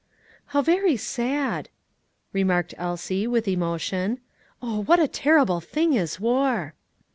"How 0.47 0.63
very 0.63 0.97
sad," 0.97 1.69
remarked 2.33 2.73
Elsie, 2.79 3.27
with 3.27 3.47
emotion. 3.47 4.19
"Oh, 4.59 4.81
what 4.81 4.99
a 4.99 5.07
terrible 5.07 5.61
thing 5.61 5.93
is 5.93 6.19
war!" 6.19 6.73